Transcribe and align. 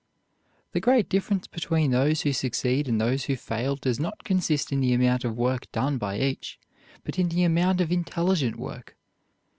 The 0.71 0.79
great 0.79 1.09
difference 1.09 1.45
between 1.45 1.91
those 1.91 2.21
who 2.21 2.33
succeed 2.33 2.87
and 2.87 2.99
those 2.99 3.25
who 3.25 3.35
fail 3.35 3.75
does 3.75 3.99
not 3.99 4.23
consist 4.23 4.71
in 4.71 4.79
the 4.81 4.93
amount 4.93 5.23
of 5.23 5.37
work 5.37 5.71
done 5.71 5.99
by 5.99 6.17
each, 6.19 6.57
but 7.03 7.19
in 7.19 7.29
the 7.29 7.43
amount 7.43 7.81
of 7.81 7.91
intelligent 7.91 8.55
work. 8.55 8.97